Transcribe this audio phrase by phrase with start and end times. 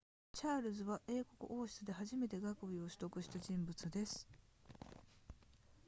[0.33, 4.27] チャールズは英国王室で初めて学位を取得した人物です